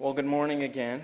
[0.00, 1.02] Well, good morning again.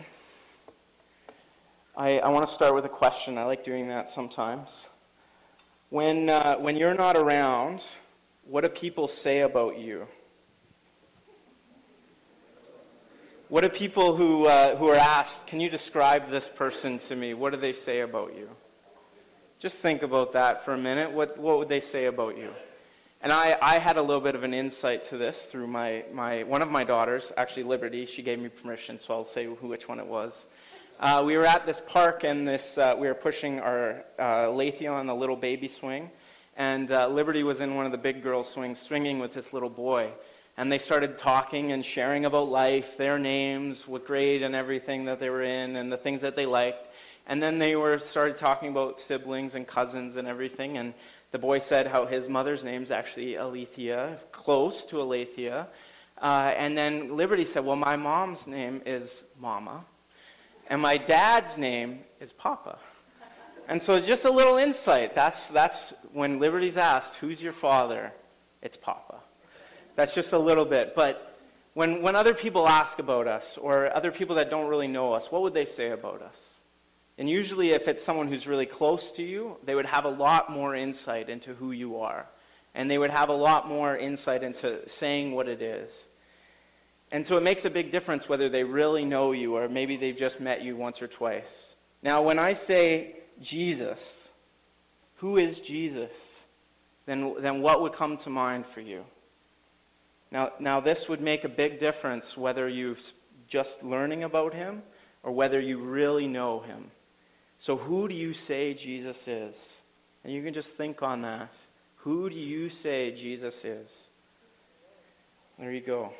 [1.96, 3.39] I, I want to start with a question.
[3.39, 4.89] I like doing that sometimes.
[5.91, 7.85] When, uh, when you're not around,
[8.45, 10.07] what do people say about you?
[13.49, 17.34] What do people who, uh, who are asked, can you describe this person to me?
[17.34, 18.48] What do they say about you?
[19.58, 21.11] Just think about that for a minute.
[21.11, 22.50] What, what would they say about you?
[23.25, 26.43] And I, I had a little bit of an insight to this through my, my,
[26.43, 28.04] one of my daughters, actually Liberty.
[28.04, 30.46] She gave me permission, so I'll say who, which one it was.
[31.00, 34.92] Uh, we were at this park, and this, uh, we were pushing our uh, Lathia
[34.92, 36.10] on a little baby swing.
[36.58, 39.70] And uh, Liberty was in one of the big girl swings, swinging with this little
[39.70, 40.10] boy.
[40.58, 45.18] And they started talking and sharing about life, their names, what grade and everything that
[45.18, 46.88] they were in, and the things that they liked.
[47.27, 50.77] And then they were started talking about siblings and cousins and everything.
[50.77, 50.92] And
[51.34, 55.66] the boy said how his mother's name's actually Alethea, close to Alethea.
[56.22, 59.84] Uh, and then Liberty said, Well, my mom's name is Mama,
[60.68, 62.78] and my dad's name is Papa.
[63.66, 65.16] And so, just a little insight.
[65.16, 68.12] That's, that's when Liberty's asked, Who's your father?
[68.62, 69.16] It's Papa.
[69.96, 70.94] That's just a little bit.
[70.94, 71.36] But
[71.74, 75.32] when, when other people ask about us, or other people that don't really know us,
[75.32, 76.53] what would they say about us?
[77.16, 80.50] And usually, if it's someone who's really close to you, they would have a lot
[80.50, 82.26] more insight into who you are.
[82.74, 86.08] And they would have a lot more insight into saying what it is.
[87.12, 90.16] And so it makes a big difference whether they really know you or maybe they've
[90.16, 91.76] just met you once or twice.
[92.02, 94.32] Now, when I say Jesus,
[95.18, 96.44] who is Jesus?
[97.06, 99.04] Then, then what would come to mind for you?
[100.32, 102.96] Now, now, this would make a big difference whether you're
[103.46, 104.82] just learning about him
[105.22, 106.90] or whether you really know him.
[107.58, 109.80] So, who do you say Jesus is?
[110.24, 111.52] And you can just think on that.
[111.98, 114.08] Who do you say Jesus is?
[115.58, 116.12] There you go.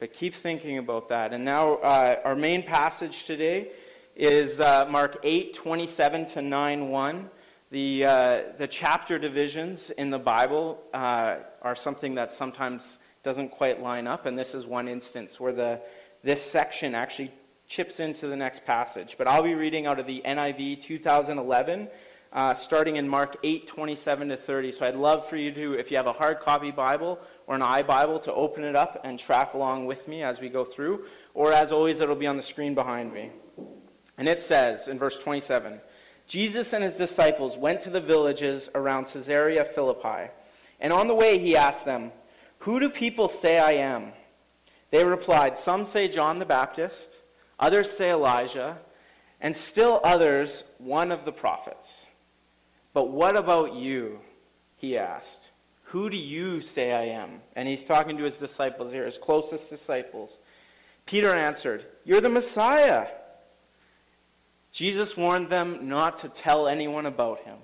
[0.00, 1.32] But keep thinking about that.
[1.32, 3.68] And now, uh, our main passage today
[4.16, 7.30] is uh, Mark 8 27 to 9 1.
[7.70, 13.80] The, uh, the chapter divisions in the Bible uh, are something that sometimes doesn't quite
[13.80, 15.80] line up, and this is one instance where the,
[16.22, 17.30] this section actually
[17.72, 19.16] chips into the next passage.
[19.16, 21.88] But I'll be reading out of the NIV 2011,
[22.30, 24.72] uh, starting in Mark 8 27 to 30.
[24.72, 27.62] So I'd love for you to, if you have a hard copy Bible or an
[27.62, 31.06] iBible, to open it up and track along with me as we go through.
[31.32, 33.30] Or as always, it'll be on the screen behind me.
[34.18, 35.80] And it says in verse 27
[36.26, 40.30] Jesus and his disciples went to the villages around Caesarea Philippi.
[40.78, 42.12] And on the way, he asked them,
[42.58, 44.12] Who do people say I am?
[44.90, 47.20] They replied, Some say John the Baptist.
[47.62, 48.76] Others say Elijah,
[49.40, 52.08] and still others, one of the prophets.
[52.92, 54.18] But what about you?
[54.78, 55.50] He asked.
[55.84, 57.40] Who do you say I am?
[57.54, 60.38] And he's talking to his disciples here, his closest disciples.
[61.06, 63.06] Peter answered, You're the Messiah.
[64.72, 67.58] Jesus warned them not to tell anyone about him.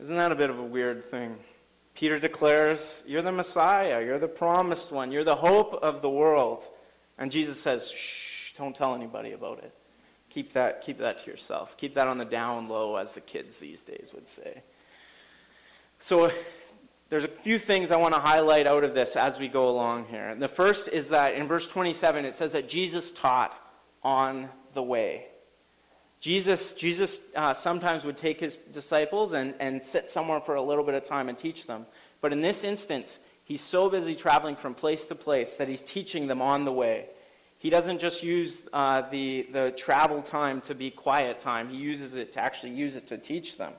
[0.00, 1.36] Isn't that a bit of a weird thing?
[1.94, 4.04] Peter declares, You're the Messiah.
[4.04, 5.12] You're the promised one.
[5.12, 6.66] You're the hope of the world.
[7.18, 9.72] And Jesus says, shh, don't tell anybody about it.
[10.30, 11.76] Keep that, keep that to yourself.
[11.76, 14.62] Keep that on the down low, as the kids these days would say.
[16.00, 16.30] So
[17.08, 20.06] there's a few things I want to highlight out of this as we go along
[20.06, 20.28] here.
[20.28, 23.56] And the first is that in verse 27, it says that Jesus taught
[24.02, 25.26] on the way.
[26.20, 30.82] Jesus, Jesus uh, sometimes would take his disciples and, and sit somewhere for a little
[30.82, 31.86] bit of time and teach them.
[32.20, 36.26] But in this instance, He's so busy traveling from place to place that he's teaching
[36.26, 37.06] them on the way.
[37.58, 42.14] He doesn't just use uh, the, the travel time to be quiet time, he uses
[42.14, 43.72] it to actually use it to teach them.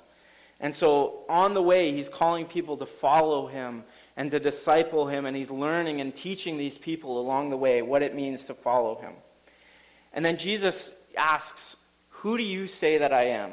[0.60, 3.84] And so on the way, he's calling people to follow him
[4.18, 8.02] and to disciple him, and he's learning and teaching these people along the way what
[8.02, 9.14] it means to follow him.
[10.14, 11.76] And then Jesus asks,
[12.10, 13.52] Who do you say that I am?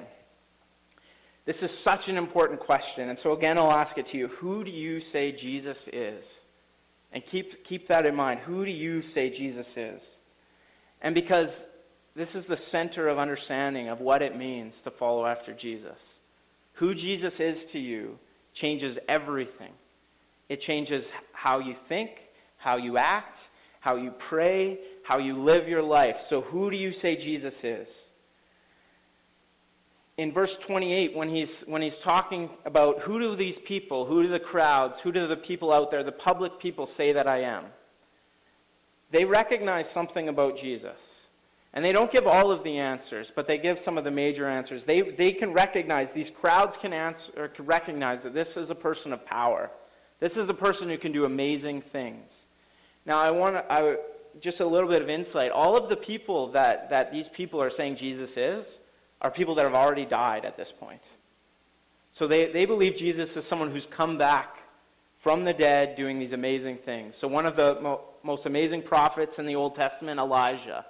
[1.44, 3.08] This is such an important question.
[3.08, 6.40] And so, again, I'll ask it to you Who do you say Jesus is?
[7.12, 8.40] And keep, keep that in mind.
[8.40, 10.18] Who do you say Jesus is?
[11.02, 11.66] And because
[12.14, 16.20] this is the center of understanding of what it means to follow after Jesus.
[16.74, 18.18] Who Jesus is to you
[18.54, 19.72] changes everything.
[20.48, 22.24] It changes how you think,
[22.58, 23.50] how you act,
[23.80, 26.20] how you pray, how you live your life.
[26.20, 28.10] So, who do you say Jesus is?
[30.16, 34.28] In verse 28 when he's, when he's talking about who do these people, who do
[34.28, 37.64] the crowds, who do the people out there, the public people say that I am,
[39.10, 41.26] they recognize something about Jesus.
[41.74, 44.46] And they don't give all of the answers, but they give some of the major
[44.46, 44.84] answers.
[44.84, 49.12] They, they can recognize, these crowds can, answer, can recognize that this is a person
[49.12, 49.70] of power.
[50.20, 52.46] This is a person who can do amazing things.
[53.06, 53.98] Now, I want to,
[54.40, 55.50] just a little bit of insight.
[55.50, 58.78] All of the people that, that these people are saying Jesus is
[59.22, 61.02] are people that have already died at this point.
[62.10, 64.58] So they, they believe Jesus is someone who's come back
[65.18, 67.16] from the dead doing these amazing things.
[67.16, 70.84] So, one of the mo- most amazing prophets in the Old Testament, Elijah.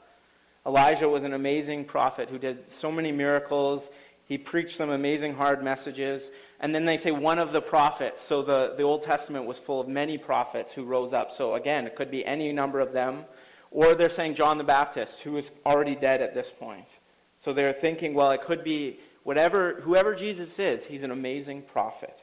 [0.66, 3.90] Elijah was an amazing prophet who did so many miracles.
[4.26, 6.30] He preached some amazing hard messages.
[6.60, 8.22] And then they say one of the prophets.
[8.22, 11.30] So the, the Old Testament was full of many prophets who rose up.
[11.30, 13.24] So again, it could be any number of them.
[13.70, 16.86] Or they're saying John the Baptist, who is already dead at this point.
[17.42, 22.16] So they're thinking, well, it could be whatever, whoever Jesus is, he's an amazing prophet.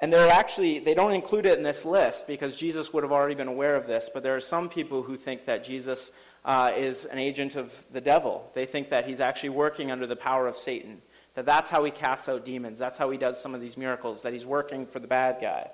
[0.00, 3.34] And they're actually, they don't include it in this list because Jesus would have already
[3.34, 6.12] been aware of this, but there are some people who think that Jesus
[6.46, 8.50] uh, is an agent of the devil.
[8.54, 11.02] They think that he's actually working under the power of Satan,
[11.34, 14.22] that that's how he casts out demons, that's how he does some of these miracles,
[14.22, 15.68] that he's working for the bad guy.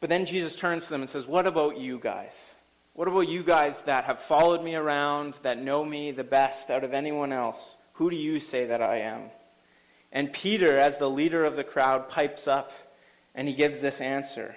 [0.00, 2.56] But then Jesus turns to them and says, What about you guys?
[2.98, 6.82] What about you guys that have followed me around, that know me the best out
[6.82, 7.76] of anyone else?
[7.92, 9.30] Who do you say that I am?
[10.10, 12.72] And Peter, as the leader of the crowd, pipes up
[13.36, 14.56] and he gives this answer.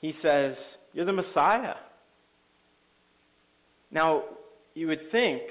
[0.00, 1.76] He says, You're the Messiah.
[3.92, 4.24] Now,
[4.74, 5.42] you would think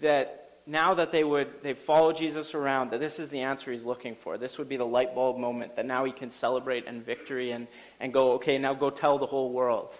[0.00, 3.84] that now that they would they follow Jesus around, that this is the answer he's
[3.84, 4.38] looking for.
[4.38, 7.66] This would be the light bulb moment that now he can celebrate and victory and,
[7.98, 9.92] and go, okay, now go tell the whole world.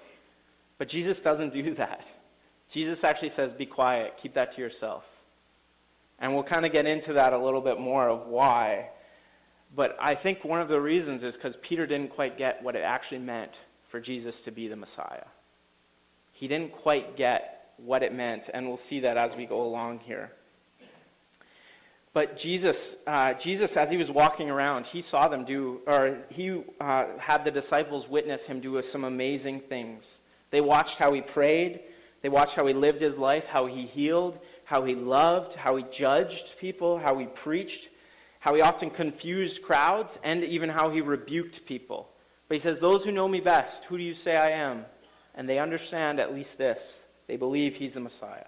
[0.79, 2.11] But Jesus doesn't do that.
[2.71, 5.07] Jesus actually says, be quiet, keep that to yourself.
[6.19, 8.89] And we'll kind of get into that a little bit more of why.
[9.75, 12.83] But I think one of the reasons is because Peter didn't quite get what it
[12.83, 13.59] actually meant
[13.89, 15.25] for Jesus to be the Messiah.
[16.33, 20.01] He didn't quite get what it meant, and we'll see that as we go along
[20.01, 20.31] here.
[22.15, 26.63] But Jesus, uh, Jesus, as he was walking around, he saw them do, or he
[26.81, 30.21] uh, had the disciples witness him do some amazing things.
[30.51, 31.81] They watched how he prayed,
[32.23, 35.85] they watched how he lived his life, how he healed, how he loved, how he
[35.91, 37.89] judged people, how he preached,
[38.41, 42.09] how he often confused crowds, and even how he rebuked people.
[42.49, 44.85] But he says, Those who know me best, who do you say I am?
[45.35, 48.47] And they understand at least this they believe he's the Messiah.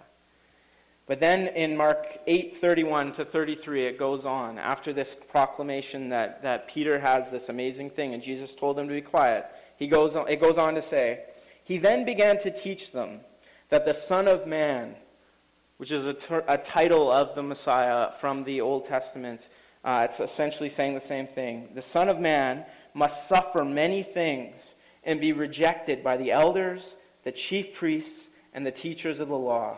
[1.05, 4.59] But then in Mark 8 31 to 33, it goes on.
[4.59, 8.93] After this proclamation that, that Peter has this amazing thing and Jesus told him to
[8.93, 9.47] be quiet,
[9.77, 11.21] he goes on, it goes on to say,
[11.69, 13.19] He then began to teach them
[13.69, 14.95] that the Son of Man,
[15.77, 19.49] which is a, ter- a title of the Messiah from the Old Testament.
[19.85, 21.69] Uh, it's essentially saying the same thing.
[21.75, 24.73] The Son of Man must suffer many things
[25.03, 29.77] and be rejected by the elders, the chief priests, and the teachers of the law,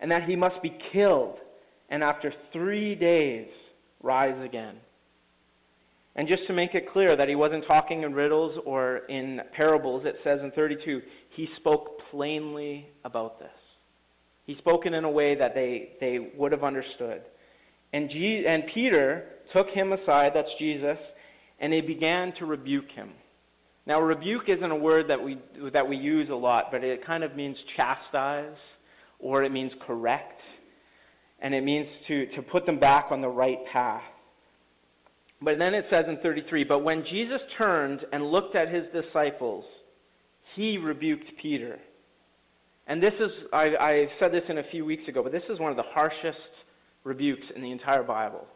[0.00, 1.40] and that he must be killed
[1.88, 3.70] and after three days
[4.02, 4.74] rise again.
[6.16, 10.04] And just to make it clear that he wasn't talking in riddles or in parables,
[10.04, 13.80] it says in 32, he spoke plainly about this.
[14.46, 17.22] He spoke it in a way that they, they would have understood.
[17.92, 21.14] And, G, and Peter took him aside, that's Jesus,
[21.58, 23.10] and he began to rebuke him.
[23.86, 27.24] Now, rebuke isn't a word that we, that we use a lot, but it kind
[27.24, 28.78] of means chastise,
[29.18, 30.46] or it means correct,
[31.40, 34.13] and it means to, to put them back on the right path.
[35.44, 39.82] But then it says in 33 But when Jesus turned and looked at his disciples,
[40.42, 41.78] he rebuked Peter.
[42.86, 45.60] And this is, I, I said this in a few weeks ago, but this is
[45.60, 46.64] one of the harshest
[47.02, 48.46] rebukes in the entire Bible.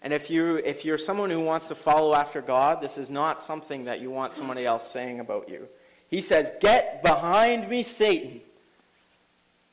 [0.00, 3.42] And if, you, if you're someone who wants to follow after God, this is not
[3.42, 5.66] something that you want somebody else saying about you.
[6.08, 8.40] He says, Get behind me, Satan.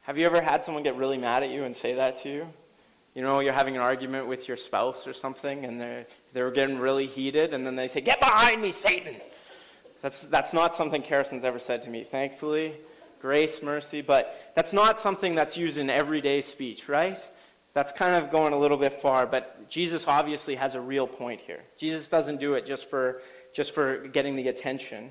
[0.04, 2.48] Have you ever had someone get really mad at you and say that to you?
[3.16, 6.78] You know, you're having an argument with your spouse or something, and they're, they're getting
[6.78, 9.16] really heated, and then they say, Get behind me, Satan.
[10.02, 12.76] That's, that's not something Harrison's ever said to me, thankfully
[13.26, 17.18] grace, mercy, but that's not something that's used in everyday speech, right?
[17.74, 21.42] That's kind of going a little bit far, but Jesus obviously has a real point
[21.42, 21.62] here.
[21.76, 25.10] Jesus doesn't do it just for, just for getting the attention.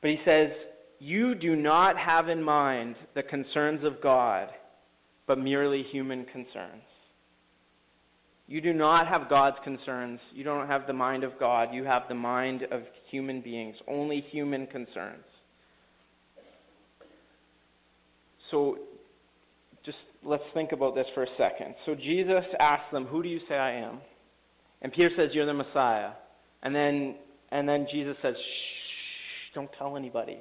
[0.00, 0.66] But he says,
[0.98, 4.52] You do not have in mind the concerns of God,
[5.28, 6.99] but merely human concerns.
[8.50, 10.34] You do not have God's concerns.
[10.36, 11.72] You don't have the mind of God.
[11.72, 15.42] You have the mind of human beings, only human concerns.
[18.38, 18.80] So
[19.84, 21.76] just let's think about this for a second.
[21.76, 24.00] So Jesus asks them, Who do you say I am?
[24.82, 26.10] And Peter says, You're the Messiah.
[26.64, 27.14] And then,
[27.52, 30.38] and then Jesus says, Shh, don't tell anybody.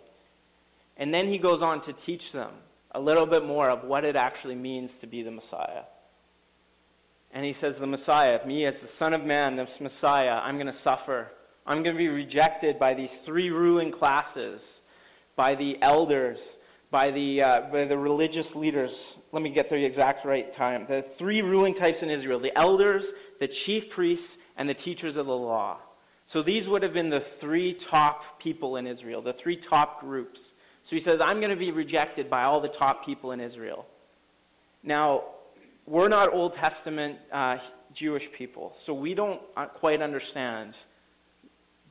[0.97, 2.49] And then he goes on to teach them
[2.91, 5.83] a little bit more of what it actually means to be the Messiah.
[7.31, 10.67] And he says, The Messiah, me as the Son of Man, this Messiah, I'm going
[10.67, 11.27] to suffer.
[11.67, 14.81] I'm going to be rejected by these three ruling classes
[15.39, 16.57] by the elders,
[16.91, 19.17] by the, uh, by the religious leaders.
[19.31, 20.85] Let me get the exact right time.
[20.85, 25.27] The three ruling types in Israel the elders, the chief priests, and the teachers of
[25.27, 25.77] the law.
[26.25, 30.51] So these would have been the three top people in Israel, the three top groups.
[30.83, 33.85] So he says, I'm going to be rejected by all the top people in Israel.
[34.83, 35.23] Now,
[35.89, 37.57] we're not Old Testament uh,
[37.93, 40.77] Jewish people, so we don't uh, quite understand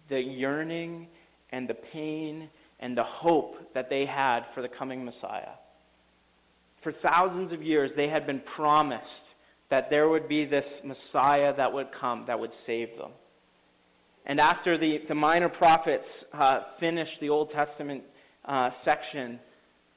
[0.08, 1.08] the yearning
[1.50, 5.50] and the pain and the hope that they had for the coming Messiah.
[6.80, 9.34] For thousands of years, they had been promised
[9.68, 13.10] that there would be this Messiah that would come, that would save them.
[14.24, 18.04] And after the, the minor prophets uh, finished the Old Testament
[18.44, 19.40] uh, section,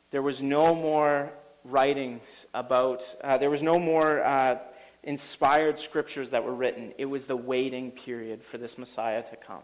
[0.10, 1.32] there was no more
[1.64, 4.58] writings about, uh, there was no more uh,
[5.04, 6.94] inspired scriptures that were written.
[6.98, 9.64] It was the waiting period for this Messiah to come.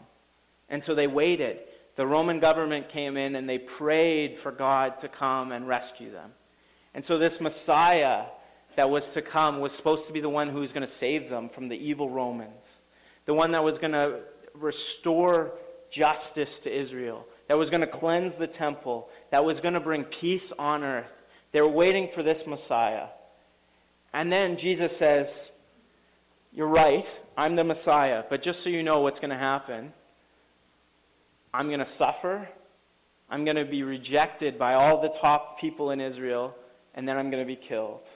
[0.69, 1.59] And so they waited.
[1.95, 6.31] The Roman government came in and they prayed for God to come and rescue them.
[6.93, 8.25] And so this Messiah
[8.75, 11.29] that was to come was supposed to be the one who was going to save
[11.29, 12.83] them from the evil Romans,
[13.25, 14.19] the one that was going to
[14.53, 15.51] restore
[15.89, 20.03] justice to Israel, that was going to cleanse the temple, that was going to bring
[20.03, 21.16] peace on earth.
[21.51, 23.07] They were waiting for this Messiah.
[24.13, 25.51] And then Jesus says,
[26.53, 29.93] You're right, I'm the Messiah, but just so you know what's going to happen,
[31.53, 32.47] I'm going to suffer,
[33.29, 36.55] I'm going to be rejected by all the top people in Israel,
[36.95, 38.07] and then I'm going to be killed.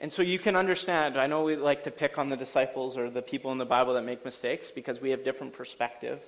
[0.00, 3.10] And so you can understand, I know we like to pick on the disciples or
[3.10, 6.20] the people in the Bible that make mistakes because we have different perspective.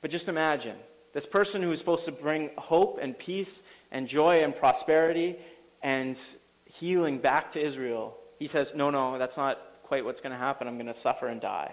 [0.00, 0.76] But just imagine
[1.12, 3.62] this person who is supposed to bring hope and peace
[3.92, 5.36] and joy and prosperity
[5.82, 6.18] and
[6.66, 10.66] healing back to Israel, he says, No, no, that's not quite what's going to happen.
[10.66, 11.72] I'm going to suffer and die.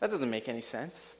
[0.00, 1.16] That doesn't make any sense.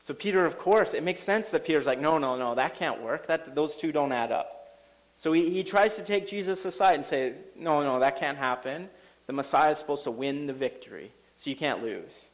[0.00, 3.00] So Peter, of course, it makes sense that Peter's like, no, no, no, that can't
[3.02, 3.26] work.
[3.26, 4.78] That, those two don't add up.
[5.16, 8.88] So he, he tries to take Jesus aside and say, no, no, that can't happen.
[9.26, 12.28] The Messiah is supposed to win the victory, so you can't lose.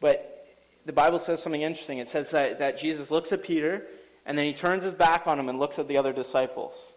[0.00, 0.46] But
[0.86, 1.98] the Bible says something interesting.
[1.98, 3.82] It says that, that Jesus looks at Peter,
[4.26, 6.94] and then he turns his back on him and looks at the other disciples.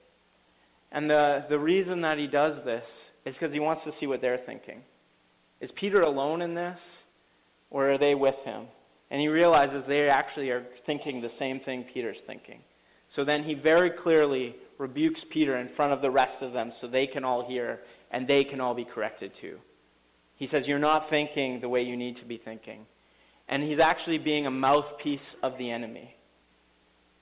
[0.92, 4.22] And the, the reason that he does this is because he wants to see what
[4.22, 4.82] they're thinking.
[5.60, 7.04] Is Peter alone in this,
[7.70, 8.66] or are they with him?
[9.10, 12.60] And he realizes they actually are thinking the same thing Peter's thinking.
[13.10, 16.88] So then he very clearly rebukes Peter in front of the rest of them so
[16.88, 17.80] they can all hear
[18.12, 19.60] and they can all be corrected too.
[20.38, 22.86] He says, You're not thinking the way you need to be thinking.
[23.50, 26.14] And he's actually being a mouthpiece of the enemy.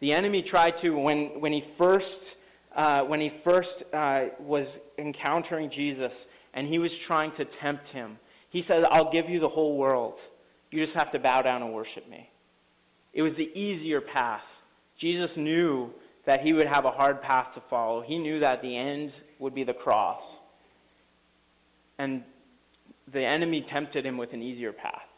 [0.06, 2.38] The enemy tried to, when, when he first,
[2.76, 8.20] uh, when he first uh, was encountering Jesus and he was trying to tempt him,
[8.52, 10.22] he said, I'll give you the whole world.
[10.70, 12.30] You just have to bow down and worship me.
[13.14, 14.62] It was the easier path.
[14.96, 15.92] Jesus knew
[16.26, 18.02] that he would have a hard path to follow.
[18.02, 20.40] He knew that the end would be the cross.
[21.98, 22.24] And
[23.12, 25.10] the enemy tempted him with an easier path.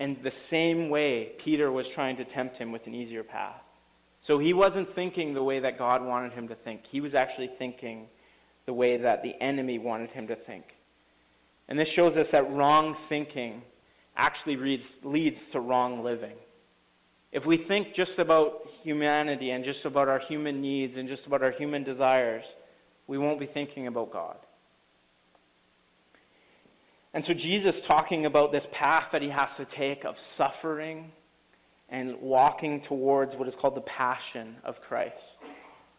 [0.00, 3.62] And the same way, Peter was trying to tempt him with an easier path.
[4.20, 6.86] So he wasn't thinking the way that God wanted him to think.
[6.86, 8.06] He was actually thinking
[8.66, 10.64] the way that the enemy wanted him to think.
[11.68, 13.62] And this shows us that wrong thinking
[14.16, 16.36] actually leads, leads to wrong living.
[17.30, 21.42] If we think just about humanity and just about our human needs and just about
[21.42, 22.54] our human desires,
[23.06, 24.36] we won't be thinking about God.
[27.14, 31.10] And so Jesus talking about this path that he has to take of suffering
[31.88, 35.44] and walking towards what is called the passion of Christ,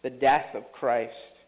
[0.02, 1.44] the death of Christ.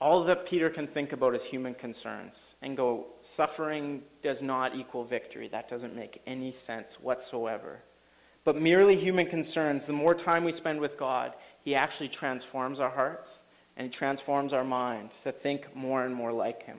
[0.00, 5.04] All that Peter can think about is human concerns and go, suffering does not equal
[5.04, 5.48] victory.
[5.48, 7.78] That doesn't make any sense whatsoever.
[8.44, 11.32] But merely human concerns, the more time we spend with God,
[11.64, 13.42] He actually transforms our hearts
[13.76, 16.78] and He transforms our mind to think more and more like Him.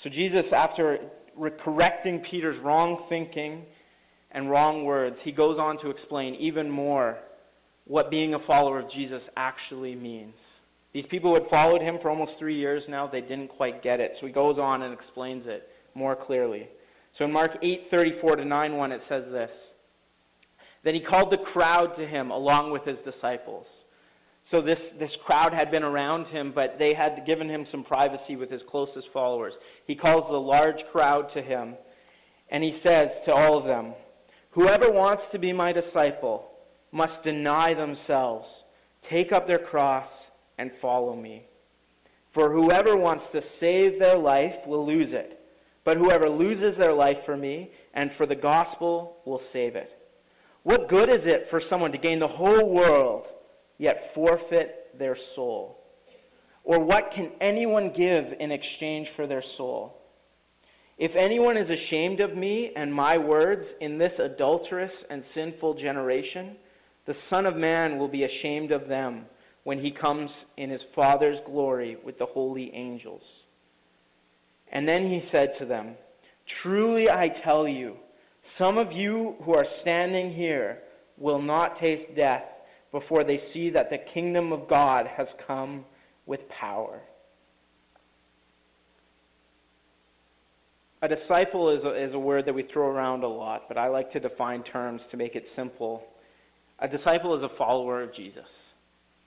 [0.00, 0.98] So, Jesus, after
[1.58, 3.66] correcting Peter's wrong thinking
[4.32, 7.18] and wrong words, he goes on to explain even more
[7.84, 10.62] what being a follower of Jesus actually means.
[10.94, 13.08] These people had followed him for almost three years now.
[13.08, 14.14] They didn't quite get it.
[14.14, 16.68] So he goes on and explains it more clearly.
[17.12, 19.74] So in Mark 8 34 to 9 1, it says this
[20.82, 23.84] Then he called the crowd to him along with his disciples.
[24.42, 28.36] So this, this crowd had been around him, but they had given him some privacy
[28.36, 29.58] with his closest followers.
[29.86, 31.74] He calls the large crowd to him,
[32.50, 33.92] and he says to all of them,
[34.52, 36.50] Whoever wants to be my disciple
[36.90, 38.64] must deny themselves,
[39.02, 41.44] take up their cross, and follow me.
[42.30, 45.38] For whoever wants to save their life will lose it,
[45.84, 49.96] but whoever loses their life for me and for the gospel will save it.
[50.62, 53.28] What good is it for someone to gain the whole world,
[53.80, 55.82] yet forfeit their soul?
[56.64, 59.96] Or what can anyone give in exchange for their soul?
[60.98, 66.56] If anyone is ashamed of me and my words in this adulterous and sinful generation,
[67.06, 69.24] the Son of Man will be ashamed of them
[69.64, 73.44] when he comes in his Father's glory with the holy angels.
[74.70, 75.94] And then he said to them,
[76.44, 77.96] Truly I tell you,
[78.42, 80.78] some of you who are standing here
[81.16, 82.59] will not taste death
[82.92, 85.84] before they see that the kingdom of God has come
[86.26, 87.00] with power.
[91.02, 93.88] A disciple is a, is a word that we throw around a lot, but I
[93.88, 96.06] like to define terms to make it simple.
[96.78, 98.74] A disciple is a follower of Jesus.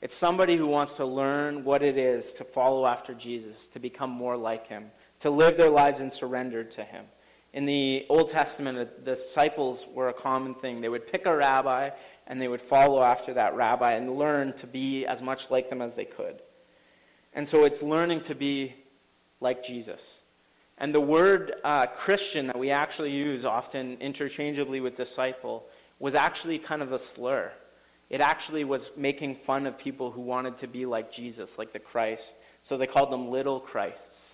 [0.01, 4.09] It's somebody who wants to learn what it is to follow after Jesus, to become
[4.11, 4.91] more like him,
[5.21, 7.05] to live their lives in surrender to him.
[7.53, 10.81] In the Old Testament, the disciples were a common thing.
[10.81, 11.91] They would pick a rabbi
[12.27, 15.81] and they would follow after that rabbi and learn to be as much like them
[15.81, 16.35] as they could.
[17.33, 18.73] And so it's learning to be
[19.41, 20.21] like Jesus.
[20.77, 25.65] And the word uh, Christian that we actually use often interchangeably with disciple
[25.99, 27.51] was actually kind of a slur.
[28.09, 31.79] It actually was making fun of people who wanted to be like Jesus, like the
[31.79, 32.35] Christ.
[32.61, 34.33] So they called them little Christs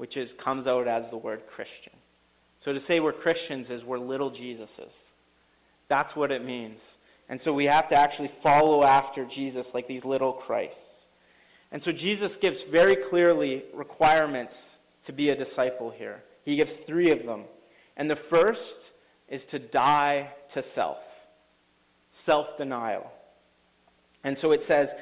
[0.00, 1.92] which is, comes out as the word Christian.
[2.60, 5.10] So to say we're Christians is we're little Jesuses.
[5.88, 6.96] That's what it means.
[7.30, 11.06] And so we have to actually follow after Jesus like these little Christs.
[11.72, 16.22] And so Jesus gives very clearly requirements to be a disciple here.
[16.44, 17.44] He gives three of them.
[17.96, 18.92] And the first
[19.28, 21.28] is to die to self,
[22.10, 23.10] self denial.
[24.24, 24.94] And so it says,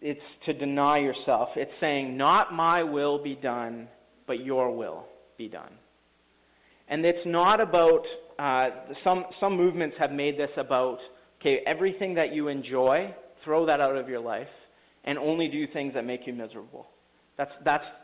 [0.00, 1.56] it's to deny yourself.
[1.56, 3.88] It's saying, Not my will be done,
[4.26, 5.04] but your will
[5.36, 5.72] be done.
[6.88, 8.06] And it's not about,
[8.38, 11.08] uh, some, some movements have made this about,
[11.40, 14.66] okay, everything that you enjoy, throw that out of your life
[15.04, 16.88] and only do things that make you miserable.
[17.36, 17.96] That's, that's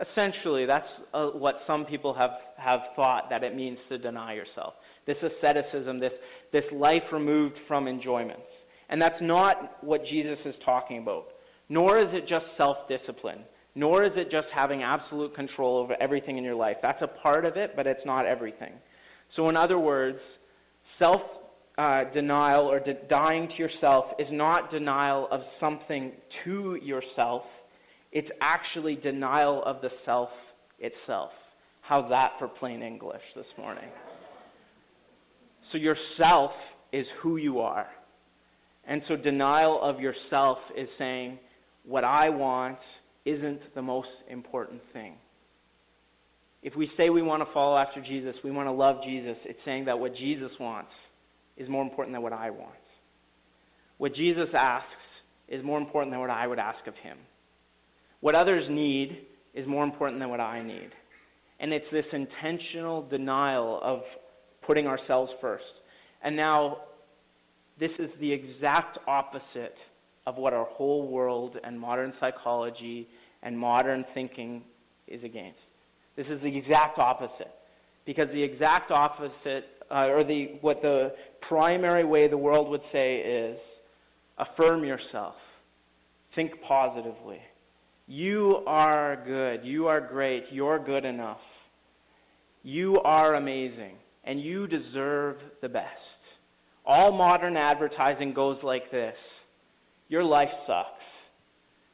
[0.00, 4.74] essentially, that's uh, what some people have, have thought that it means to deny yourself.
[5.04, 6.20] This asceticism, this,
[6.50, 8.64] this life removed from enjoyments.
[8.88, 11.26] And that's not what Jesus is talking about.
[11.68, 13.40] Nor is it just self discipline.
[13.74, 16.82] Nor is it just having absolute control over everything in your life.
[16.82, 18.72] That's a part of it, but it's not everything.
[19.28, 20.38] So, in other words,
[20.82, 21.40] self
[21.78, 27.62] uh, denial or de- dying to yourself is not denial of something to yourself,
[28.10, 31.50] it's actually denial of the self itself.
[31.80, 33.88] How's that for plain English this morning?
[35.62, 37.86] So, yourself is who you are.
[38.86, 41.38] And so denial of yourself is saying,
[41.84, 45.14] what I want isn't the most important thing.
[46.62, 49.62] If we say we want to follow after Jesus, we want to love Jesus, it's
[49.62, 51.10] saying that what Jesus wants
[51.56, 52.70] is more important than what I want.
[53.98, 57.16] What Jesus asks is more important than what I would ask of him.
[58.20, 59.18] What others need
[59.54, 60.90] is more important than what I need.
[61.60, 64.04] And it's this intentional denial of
[64.62, 65.82] putting ourselves first.
[66.22, 66.78] And now,
[67.78, 69.84] this is the exact opposite
[70.26, 73.06] of what our whole world and modern psychology
[73.42, 74.62] and modern thinking
[75.08, 75.76] is against.
[76.16, 77.50] This is the exact opposite.
[78.04, 83.18] Because the exact opposite, uh, or the, what the primary way the world would say
[83.18, 83.82] is
[84.38, 85.60] affirm yourself,
[86.30, 87.40] think positively.
[88.08, 91.68] You are good, you are great, you're good enough.
[92.64, 96.36] You are amazing, and you deserve the best.
[96.86, 99.46] All modern advertising goes like this
[100.08, 101.28] Your life sucks,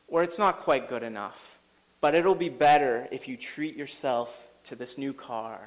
[0.07, 1.59] or it's not quite good enough,
[2.01, 5.59] but it'll be better if you treat yourself to this new car,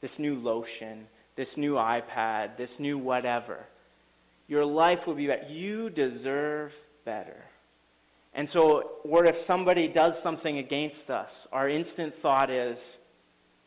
[0.00, 1.06] this new lotion,
[1.36, 3.58] this new iPad, this new whatever.
[4.48, 5.50] Your life will be better.
[5.52, 7.36] You deserve better.
[8.34, 12.98] And so, or if somebody does something against us, our instant thought is,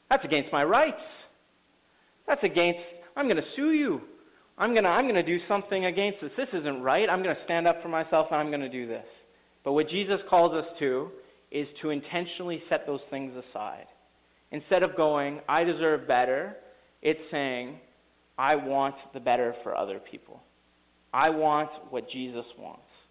[0.09, 1.25] that's against my rights.
[2.27, 4.01] That's against, I'm going to sue you.
[4.59, 6.35] I'm going to I'm going to do something against this.
[6.35, 7.09] This isn't right.
[7.09, 9.23] I'm going to stand up for myself and I'm going to do this.
[9.63, 11.11] But what Jesus calls us to
[11.49, 13.87] is to intentionally set those things aside.
[14.51, 16.55] Instead of going, I deserve better,
[17.01, 17.79] it's saying,
[18.37, 20.41] I want the better for other people.
[21.13, 23.07] I want what Jesus wants.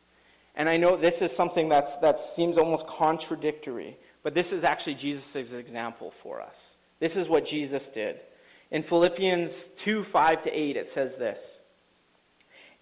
[0.54, 4.94] And I know this is something that's, that seems almost contradictory, but this is actually
[4.94, 6.74] Jesus' example for us.
[6.98, 8.22] This is what Jesus did.
[8.70, 11.62] In Philippians 2 5 to 8, it says this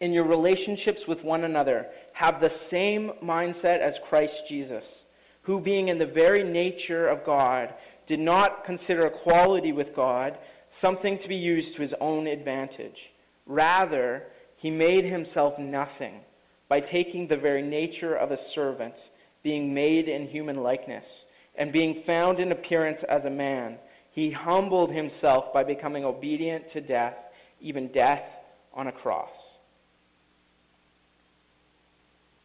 [0.00, 5.04] In your relationships with one another, have the same mindset as Christ Jesus,
[5.42, 7.74] who, being in the very nature of God,
[8.06, 10.38] did not consider equality with God
[10.70, 13.10] something to be used to his own advantage.
[13.46, 14.22] Rather,
[14.56, 16.20] he made himself nothing
[16.68, 19.10] by taking the very nature of a servant,
[19.42, 21.24] being made in human likeness,
[21.56, 23.78] and being found in appearance as a man.
[24.12, 27.28] He humbled himself by becoming obedient to death,
[27.60, 28.38] even death
[28.74, 29.56] on a cross.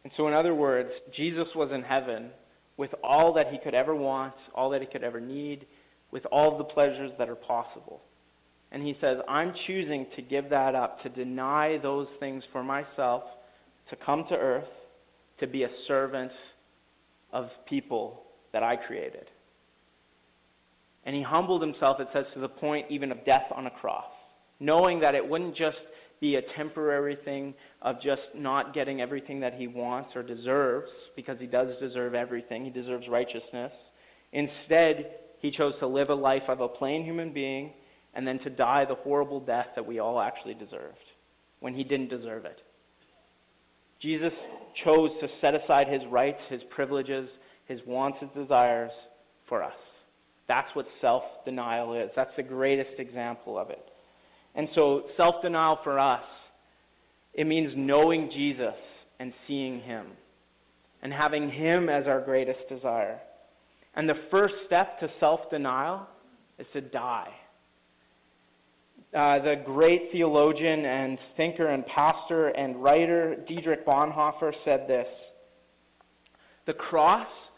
[0.04, 2.30] And so, in other words, Jesus was in heaven
[2.76, 5.64] with all that he could ever want, all that he could ever need,
[6.10, 8.00] with all the pleasures that are possible.
[8.72, 13.36] And he says, I'm choosing to give that up, to deny those things for myself,
[13.86, 14.86] to come to earth,
[15.36, 16.54] to be a servant
[17.32, 19.26] of people that I created.
[21.04, 24.14] And he humbled himself, it says, to the point even of death on a cross,
[24.58, 25.88] knowing that it wouldn't just
[26.20, 31.40] be a temporary thing of just not getting everything that he wants or deserves, because
[31.40, 32.64] he does deserve everything.
[32.64, 33.90] He deserves righteousness.
[34.32, 37.72] Instead, he chose to live a life of a plain human being
[38.14, 41.12] and then to die the horrible death that we all actually deserved
[41.60, 42.62] when he didn't deserve it.
[43.98, 49.08] Jesus chose to set aside his rights, his privileges, his wants, his desires
[49.44, 50.02] for us.
[50.46, 52.14] That's what self denial is.
[52.14, 53.88] That's the greatest example of it.
[54.54, 56.50] And so, self denial for us,
[57.32, 60.06] it means knowing Jesus and seeing him
[61.02, 63.18] and having him as our greatest desire.
[63.94, 66.08] And the first step to self denial
[66.58, 67.32] is to die.
[69.14, 75.34] Uh, the great theologian and thinker and pastor and writer Dietrich Bonhoeffer said this
[76.64, 77.50] The cross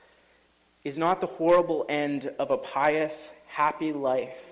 [0.83, 4.43] is not the horrible end of a pious, happy life,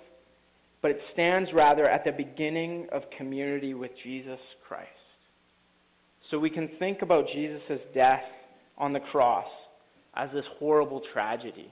[0.81, 5.25] but it stands rather at the beginning of community with Jesus Christ.
[6.21, 8.45] So we can think about Jesus' death
[8.79, 9.69] on the cross
[10.15, 11.69] as this horrible tragedy,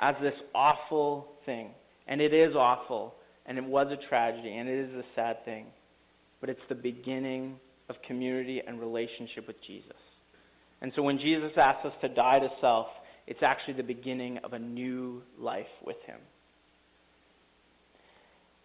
[0.00, 1.70] as this awful thing.
[2.08, 3.14] And it is awful
[3.48, 5.66] and it was a tragedy, and it is a sad thing.
[6.40, 7.58] But it's the beginning
[7.88, 10.18] of community and relationship with Jesus.
[10.80, 14.52] And so when Jesus asks us to die to self, it's actually the beginning of
[14.52, 16.18] a new life with him.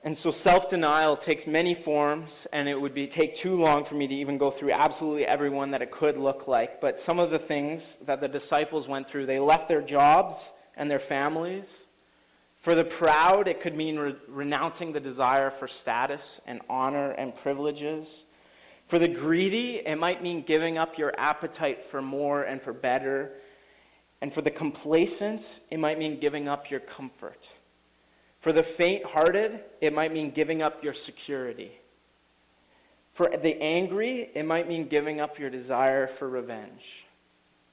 [0.04, 3.96] And so self denial takes many forms, and it would be, take too long for
[3.96, 6.82] me to even go through absolutely every one that it could look like.
[6.82, 10.92] But some of the things that the disciples went through, they left their jobs and
[10.92, 11.86] their families.
[12.64, 17.36] For the proud, it could mean re- renouncing the desire for status and honor and
[17.36, 18.24] privileges.
[18.88, 23.34] For the greedy, it might mean giving up your appetite for more and for better.
[24.22, 27.50] And for the complacent, it might mean giving up your comfort.
[28.40, 31.74] For the faint hearted, it might mean giving up your security.
[33.12, 37.08] For the angry, it might mean giving up your desire for revenge.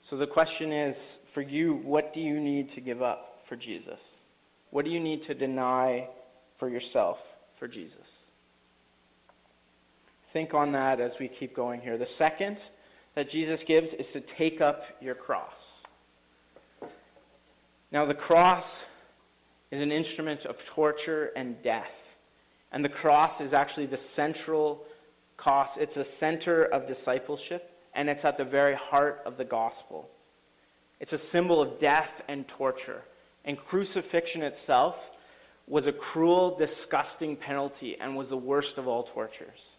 [0.00, 4.19] So the question is for you, what do you need to give up for Jesus?
[4.70, 6.09] What do you need to deny
[6.56, 8.30] for yourself for Jesus?
[10.30, 11.98] Think on that as we keep going here.
[11.98, 12.62] The second
[13.14, 15.83] that Jesus gives is to take up your cross.
[17.90, 18.87] Now, the cross
[19.70, 22.14] is an instrument of torture and death.
[22.72, 24.87] And the cross is actually the central
[25.37, 25.78] cost.
[25.78, 30.09] It's a center of discipleship, and it's at the very heart of the gospel.
[31.00, 33.02] It's a symbol of death and torture.
[33.44, 35.12] And crucifixion itself
[35.66, 39.76] was a cruel, disgusting penalty and was the worst of all tortures.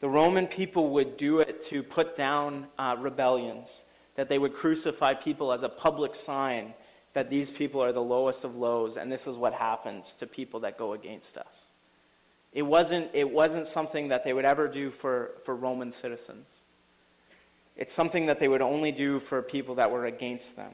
[0.00, 3.84] The Roman people would do it to put down uh, rebellions,
[4.16, 6.74] that they would crucify people as a public sign
[7.14, 10.60] that these people are the lowest of lows, and this is what happens to people
[10.60, 11.68] that go against us.
[12.52, 16.62] It wasn't, it wasn't something that they would ever do for, for Roman citizens.
[17.76, 20.70] It's something that they would only do for people that were against them.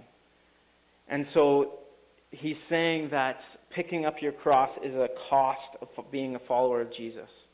[1.09, 1.79] And so
[2.35, 6.91] he's saying that picking up your cross is a cost of being a follower of
[6.91, 7.49] Jesus.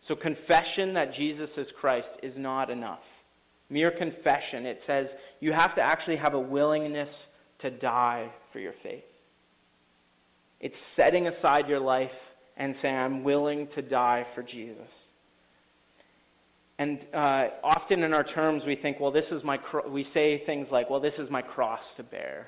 [0.00, 3.04] So, confession that Jesus is Christ is not enough.
[3.70, 8.72] Mere confession, it says you have to actually have a willingness to die for your
[8.72, 9.04] faith.
[10.60, 15.08] It's setting aside your life and saying, I'm willing to die for Jesus.
[16.78, 19.88] And uh, often in our terms, we think, well, this is my, cro-.
[19.88, 22.46] we say things like, well, this is my cross to bear.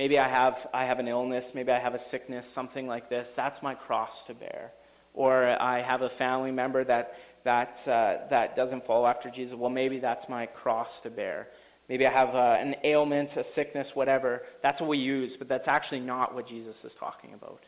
[0.00, 3.34] Maybe I have, I have an illness, maybe I have a sickness, something like this.
[3.34, 4.70] That's my cross to bear.
[5.12, 9.54] Or I have a family member that, that, uh, that doesn't follow after Jesus.
[9.58, 11.48] Well, maybe that's my cross to bear.
[11.90, 14.42] Maybe I have uh, an ailment, a sickness, whatever.
[14.62, 17.60] That's what we use, but that's actually not what Jesus is talking about.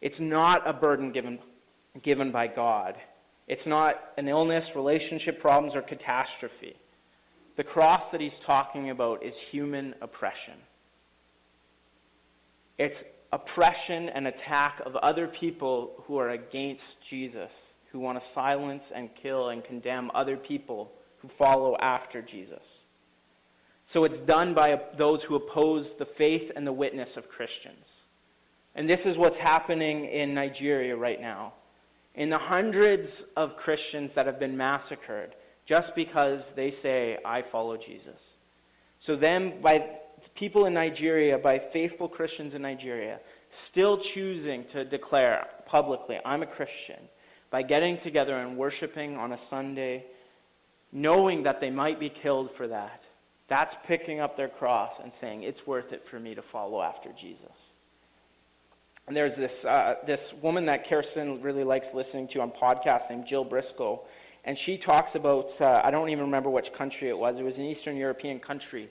[0.00, 1.38] It's not a burden given,
[2.02, 2.96] given by God.
[3.46, 6.74] It's not an illness, relationship problems, or catastrophe.
[7.54, 10.54] The cross that he's talking about is human oppression.
[12.78, 18.92] It's oppression and attack of other people who are against Jesus, who want to silence
[18.92, 22.82] and kill and condemn other people who follow after Jesus.
[23.84, 28.04] So it's done by those who oppose the faith and the witness of Christians.
[28.74, 31.52] And this is what's happening in Nigeria right now.
[32.14, 35.32] In the hundreds of Christians that have been massacred
[35.66, 38.36] just because they say, I follow Jesus.
[38.98, 39.88] So then, by
[40.34, 46.46] people in Nigeria, by faithful Christians in Nigeria, still choosing to declare publicly, I'm a
[46.46, 47.00] Christian,
[47.50, 50.04] by getting together and worshiping on a Sunday,
[50.92, 53.00] knowing that they might be killed for that,
[53.48, 57.10] that's picking up their cross and saying, It's worth it for me to follow after
[57.12, 57.74] Jesus.
[59.06, 63.26] And there's this, uh, this woman that Kirsten really likes listening to on podcasts named
[63.26, 64.00] Jill Briscoe.
[64.44, 67.58] And she talks about, uh, I don't even remember which country it was, it was
[67.58, 68.88] an Eastern European country.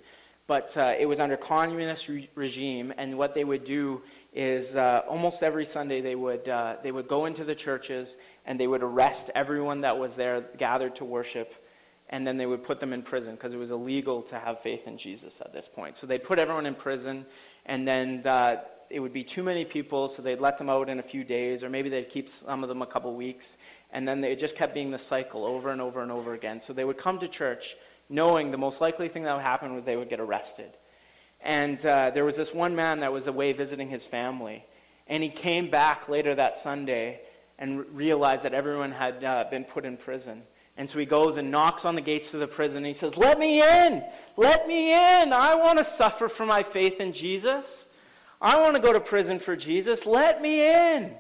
[0.48, 4.04] But uh, it was under communist re- regime, and what they would do
[4.34, 8.60] is uh, almost every Sunday they would, uh, they would go into the churches and
[8.60, 11.56] they would arrest everyone that was there gathered to worship
[12.10, 14.88] and then they would put them in prison because it was illegal to have faith
[14.88, 15.98] in Jesus at this point.
[15.98, 17.26] So they'd put everyone in prison,
[17.66, 21.00] and then uh, it would be too many people, so they'd let them out in
[21.00, 23.58] a few days, or maybe they'd keep some of them a couple weeks,
[23.92, 26.60] and then it just kept being the cycle over and over and over again.
[26.60, 27.76] So they would come to church
[28.10, 30.72] knowing the most likely thing that would happen was they would get arrested.
[31.41, 34.63] And uh, there was this one man that was away visiting his family,
[35.08, 37.22] and he came back later that Sunday
[37.60, 40.41] and realized that everyone had uh, been put in prison.
[40.78, 42.80] And so he goes and knocks on the gates to the prison.
[42.80, 44.04] And he says, Let me in!
[44.36, 45.32] Let me in!
[45.32, 47.88] I want to suffer for my faith in Jesus.
[48.41, 50.06] I want to go to prison for Jesus.
[50.06, 51.12] Let me in!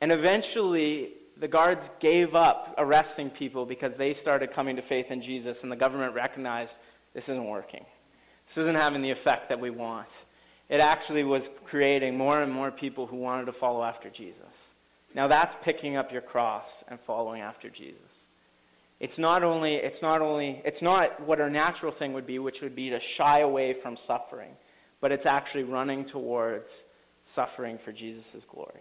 [0.00, 5.20] And eventually, the guards gave up arresting people because they started coming to faith in
[5.20, 6.78] Jesus, and the government recognized
[7.12, 7.84] this isn't working.
[8.46, 10.24] This isn't having the effect that we want.
[10.68, 14.72] It actually was creating more and more people who wanted to follow after Jesus.
[15.14, 18.24] Now, that's picking up your cross and following after Jesus.
[18.98, 22.62] It's not only, it's not only, it's not what our natural thing would be, which
[22.62, 24.50] would be to shy away from suffering,
[25.00, 26.82] but it's actually running towards
[27.24, 28.80] suffering for Jesus' glory.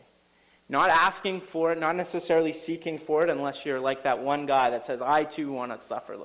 [0.68, 4.72] Not asking for it, not necessarily seeking for it, unless you're like that one guy
[4.72, 6.18] that says, I too want to suffer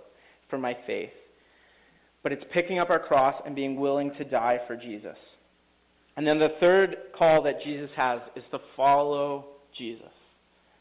[0.49, 1.29] for my faith.
[2.23, 5.37] But it's picking up our cross and being willing to die for Jesus.
[6.17, 10.35] And then the third call that Jesus has is to follow Jesus.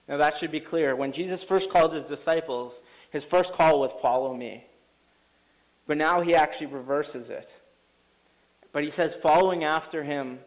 [0.08, 0.96] Now, that should be clear.
[0.96, 4.64] When Jesus first called his disciples, his first call was, Follow me.
[5.86, 7.54] But now he actually reverses it.
[8.72, 10.40] But he says, following after him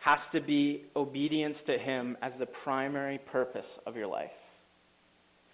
[0.00, 4.32] has to be obedience to him as the primary purpose of your life.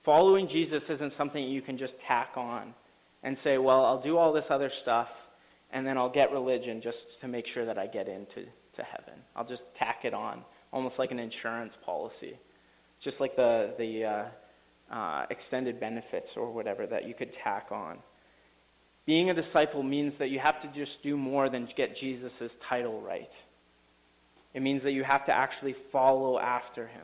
[0.03, 2.75] Following Jesus isn't something you can just tack on
[3.23, 5.29] and say, well, I'll do all this other stuff
[5.73, 9.15] and then I'll get religion just to make sure that I get into to heaven.
[9.35, 12.35] I'll just tack it on, almost like an insurance policy.
[12.97, 14.25] It's just like the, the uh,
[14.91, 17.99] uh, extended benefits or whatever that you could tack on.
[19.07, 23.01] Being a disciple means that you have to just do more than get Jesus' title
[23.01, 23.35] right.
[24.55, 27.03] It means that you have to actually follow after him.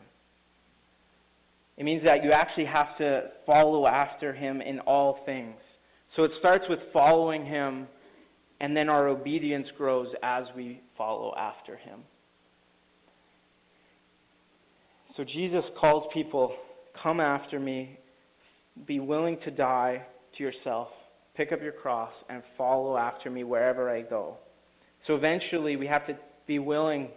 [1.76, 5.78] It means that you actually have to follow after him in all things.
[6.08, 7.88] So it starts with following him,
[8.60, 12.00] and then our obedience grows as we follow after him.
[15.06, 16.54] So Jesus calls people
[16.92, 17.96] Come after me.
[18.86, 20.02] Be willing to die
[20.34, 20.92] to yourself.
[21.34, 24.36] Pick up your cross and follow after me wherever I go.
[25.00, 27.08] So eventually, we have to be willing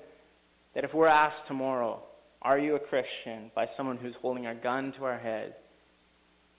[0.73, 2.01] that if we're asked tomorrow,
[2.41, 3.51] Are you a Christian?
[3.55, 5.55] by someone who's holding a gun to our head,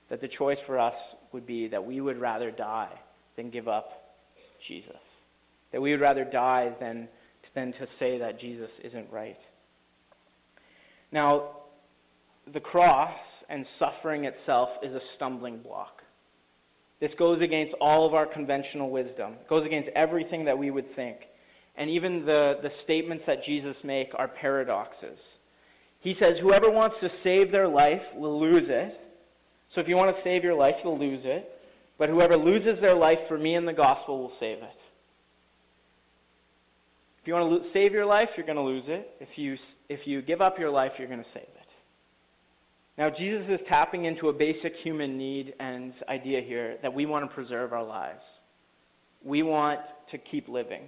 [0.09, 2.93] that the choice for us would be that we would rather die
[3.37, 4.03] than give up
[4.61, 4.97] Jesus.
[5.73, 7.09] That we would rather die than,
[7.55, 9.41] than to say that Jesus isn't right.
[11.11, 11.49] Now,
[12.47, 16.05] the cross and suffering itself is a stumbling block.
[17.01, 19.33] This goes against all of our conventional wisdom.
[19.33, 21.27] It goes against everything that we would think.
[21.77, 25.39] And even the, the statements that Jesus make are paradoxes.
[26.01, 29.01] He says, Whoever wants to save their life will lose it.
[29.69, 31.51] So if you want to save your life, you'll lose it.
[31.99, 34.79] But whoever loses their life for me and the gospel will save it.
[37.23, 39.17] If you want to save your life, you're going to lose it.
[39.19, 39.57] If you,
[39.89, 41.71] if you give up your life, you're going to save it.
[42.99, 47.29] Now, Jesus is tapping into a basic human need and idea here that we want
[47.29, 48.43] to preserve our lives.
[49.25, 50.83] We want to keep living.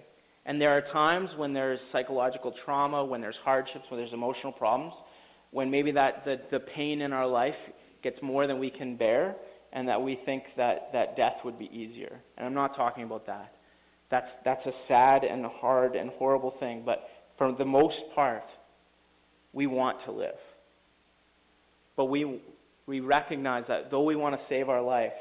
[0.46, 5.02] And there are times when there's psychological trauma, when there's hardships, when there's emotional problems,
[5.50, 9.34] when maybe that the, the pain in our life gets more than we can bear,
[9.72, 12.12] and that we think that, that death would be easier.
[12.36, 13.52] And I'm not talking about that.
[14.08, 16.82] That's, that's a sad and hard and horrible thing.
[16.86, 18.54] But for the most part,
[19.52, 20.38] we want to live.
[21.96, 22.40] But we,
[22.86, 25.16] we recognize that though we want to save our life,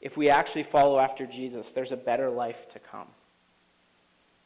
[0.00, 3.08] if we actually follow after Jesus, there's a better life to come.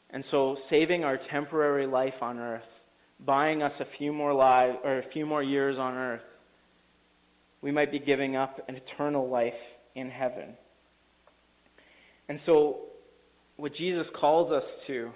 [0.09, 2.83] And so, saving our temporary life on earth,
[3.19, 6.27] buying us a few more lives or a few more years on earth,
[7.61, 10.53] we might be giving up an eternal life in heaven.
[12.29, 12.79] And so,
[13.57, 15.11] what Jesus calls us to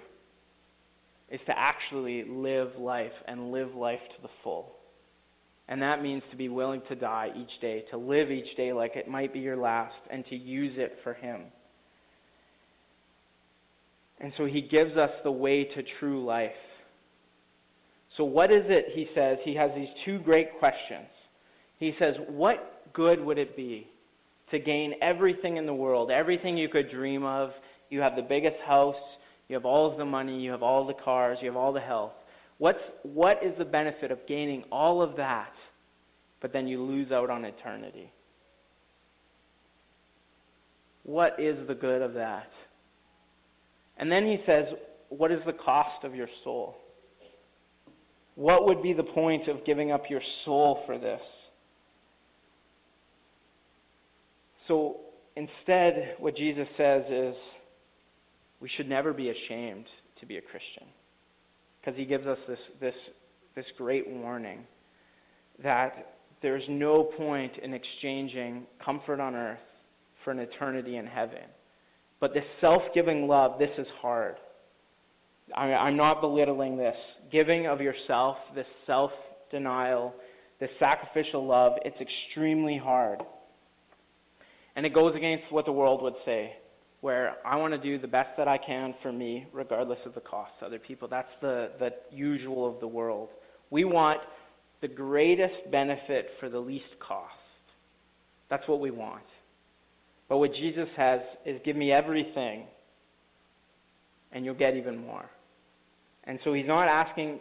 [1.30, 4.74] is to actually live life and live life to the full.
[5.68, 8.96] And that means to be willing to die each day, to live each day like
[8.96, 11.42] it might be your last, and to use it for Him.
[14.20, 16.82] And so He gives us the way to true life.
[18.08, 19.42] So, what is it, He says?
[19.42, 21.28] He has these two great questions.
[21.78, 23.86] He says, What good would it be
[24.48, 27.58] to gain everything in the world, everything you could dream of?
[27.88, 30.94] You have the biggest house, you have all of the money, you have all the
[30.94, 32.12] cars, you have all the health.
[32.58, 35.60] What's, what is the benefit of gaining all of that,
[36.40, 38.10] but then you lose out on eternity?
[41.04, 42.54] What is the good of that?
[44.00, 44.74] And then he says,
[45.10, 46.76] What is the cost of your soul?
[48.34, 51.50] What would be the point of giving up your soul for this?
[54.56, 54.96] So
[55.36, 57.56] instead, what Jesus says is,
[58.60, 60.84] we should never be ashamed to be a Christian
[61.80, 63.10] because he gives us this, this,
[63.54, 64.64] this great warning
[65.60, 69.82] that there's no point in exchanging comfort on earth
[70.16, 71.42] for an eternity in heaven.
[72.20, 74.36] But this self giving love, this is hard.
[75.54, 77.16] I, I'm not belittling this.
[77.30, 79.18] Giving of yourself, this self
[79.50, 80.14] denial,
[80.58, 83.22] this sacrificial love, it's extremely hard.
[84.76, 86.54] And it goes against what the world would say
[87.00, 90.20] where I want to do the best that I can for me, regardless of the
[90.20, 91.08] cost to other people.
[91.08, 93.30] That's the, the usual of the world.
[93.70, 94.20] We want
[94.80, 97.72] the greatest benefit for the least cost.
[98.48, 99.22] That's what we want.
[100.30, 102.62] But what Jesus has is give me everything,
[104.30, 105.24] and you'll get even more.
[106.22, 107.40] And so he's not asking.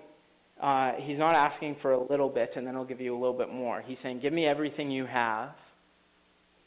[0.60, 3.38] Uh, he's not asking for a little bit and then I'll give you a little
[3.38, 3.82] bit more.
[3.88, 5.52] He's saying, Give me everything you have,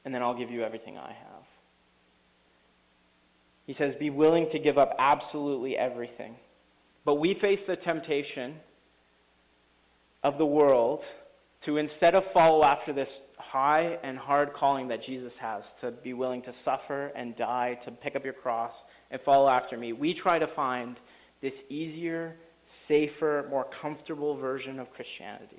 [0.07, 1.45] and then I'll give you everything I have.
[3.67, 6.37] He says, Be willing to give up absolutely everything.
[7.05, 8.55] But we face the temptation
[10.23, 11.05] of the world
[11.63, 16.13] to instead of follow after this high and hard calling that Jesus has, to be
[16.13, 20.13] willing to suffer and die, to pick up your cross and follow after me, we
[20.13, 21.01] try to find
[21.41, 25.59] this easier, safer, more comfortable version of Christianity.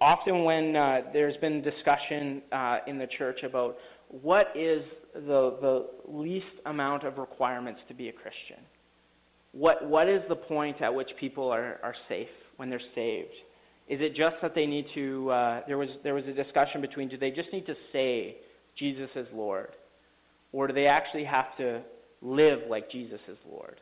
[0.00, 5.88] Often, when uh, there's been discussion uh, in the church about what is the, the
[6.06, 8.58] least amount of requirements to be a Christian?
[9.52, 13.34] What, what is the point at which people are, are safe when they're saved?
[13.92, 17.08] Is it just that they need to, uh, there, was, there was a discussion between
[17.08, 18.36] do they just need to say
[18.74, 19.68] Jesus is Lord?
[20.50, 21.82] Or do they actually have to
[22.22, 23.76] live like Jesus is Lord?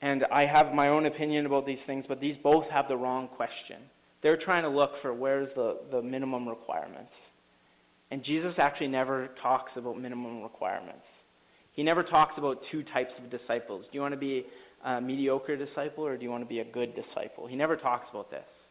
[0.00, 3.28] And I have my own opinion about these things, but these both have the wrong
[3.28, 3.76] question.
[4.22, 7.20] They're trying to look for where's the, the minimum requirements.
[8.10, 11.24] And Jesus actually never talks about minimum requirements.
[11.74, 13.88] He never talks about two types of disciples.
[13.88, 14.46] Do you want to be
[14.84, 17.46] a mediocre disciple or do you want to be a good disciple?
[17.46, 18.68] He never talks about this.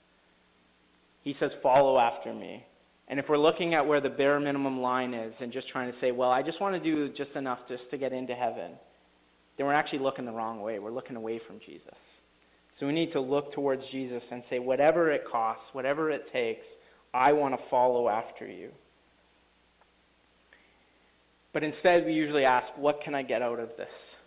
[1.24, 2.64] He says, Follow after me.
[3.08, 5.92] And if we're looking at where the bare minimum line is and just trying to
[5.92, 8.72] say, Well, I just want to do just enough just to get into heaven,
[9.58, 10.80] then we're actually looking the wrong way.
[10.80, 12.22] We're looking away from Jesus.
[12.72, 16.76] So we need to look towards Jesus and say, Whatever it costs, whatever it takes,
[17.14, 18.72] I want to follow after you.
[21.54, 24.18] But instead, we usually ask, what can I get out of this?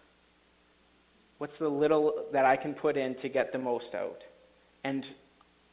[1.38, 4.22] What's the little that I can put in to get the most out?
[4.84, 5.06] And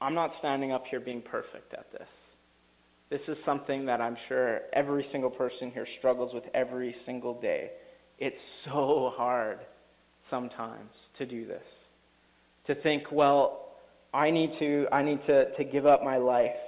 [0.02, 2.36] I'm not standing up here being perfect at this.
[3.10, 7.72] This is something that I'm sure every single person here struggles with every single day.
[8.18, 9.60] It's so hard
[10.22, 11.90] sometimes to do this.
[12.66, 13.66] To think, well,
[14.14, 16.60] I need to, I need to, to give up my life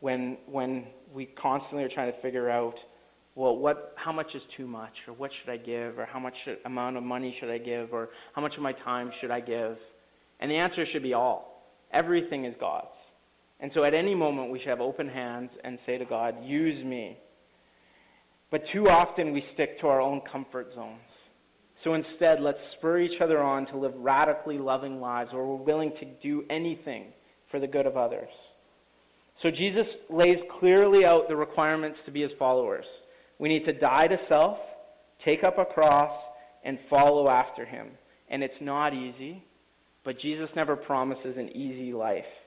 [0.00, 2.84] when, when we constantly are trying to figure out
[3.34, 5.08] well, what, how much is too much?
[5.08, 5.98] Or what should I give?
[5.98, 7.92] Or how much should, amount of money should I give?
[7.92, 9.78] Or how much of my time should I give?
[10.40, 11.62] And the answer should be all.
[11.90, 13.12] Everything is God's.
[13.60, 16.84] And so at any moment, we should have open hands and say to God, use
[16.84, 17.16] me.
[18.50, 21.30] But too often, we stick to our own comfort zones.
[21.74, 25.90] So instead, let's spur each other on to live radically loving lives where we're willing
[25.92, 27.06] to do anything
[27.48, 28.50] for the good of others.
[29.34, 33.00] So Jesus lays clearly out the requirements to be his followers.
[33.38, 34.60] We need to die to self,
[35.18, 36.28] take up a cross,
[36.62, 37.90] and follow after him.
[38.28, 39.42] and it's not easy,
[40.02, 42.44] but Jesus never promises an easy life.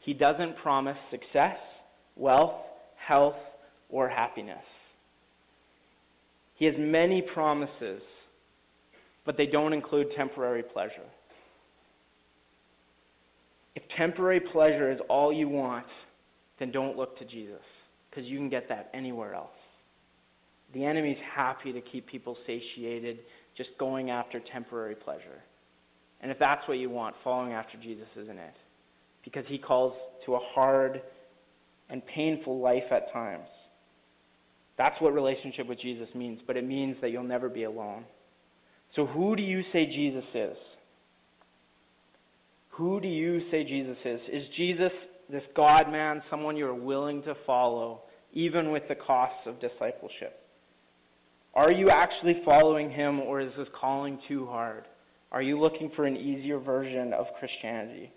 [0.00, 1.82] He doesn't promise success,
[2.16, 2.56] wealth,
[2.96, 3.56] health,
[3.88, 4.90] or happiness.
[6.56, 8.26] He has many promises,
[9.24, 11.00] but they don't include temporary pleasure.
[13.74, 15.94] If temporary pleasure is all you want,
[16.58, 19.71] then don't look to Jesus, because you can get that anywhere else.
[20.72, 23.18] The enemy's happy to keep people satiated,
[23.54, 25.40] just going after temporary pleasure.
[26.20, 28.56] And if that's what you want, following after Jesus isn't it.
[29.24, 31.02] Because he calls to a hard
[31.90, 33.68] and painful life at times.
[34.76, 38.04] That's what relationship with Jesus means, but it means that you'll never be alone.
[38.88, 40.78] So, who do you say Jesus is?
[42.70, 44.28] Who do you say Jesus is?
[44.28, 48.00] Is Jesus this God man, someone you're willing to follow,
[48.32, 50.41] even with the costs of discipleship?
[51.54, 54.84] Are you actually following him, or is this calling too hard?
[55.30, 58.10] Are you looking for an easier version of Christianity?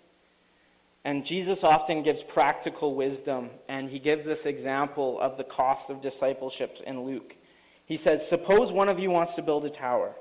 [1.04, 6.00] And Jesus often gives practical wisdom, and he gives this example of the cost of
[6.00, 7.36] discipleship in Luke.
[7.86, 10.14] He says, Suppose one of you wants to build a tower.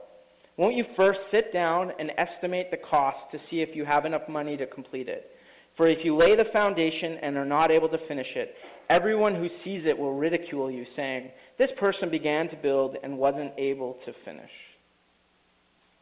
[0.58, 4.28] Won't you first sit down and estimate the cost to see if you have enough
[4.28, 5.32] money to complete it?
[5.74, 8.58] For if you lay the foundation and are not able to finish it,
[8.90, 13.54] everyone who sees it will ridicule you, saying, This person began to build and wasn't
[13.58, 14.74] able to finish.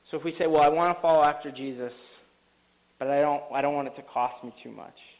[0.04, 2.22] So if we say, Well, I want to follow after Jesus,
[3.00, 5.16] but I don't, I don't want it to cost me too much.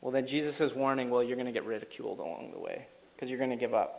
[0.00, 3.30] Well, then Jesus is warning, Well, you're going to get ridiculed along the way because
[3.30, 3.98] you're going to give up.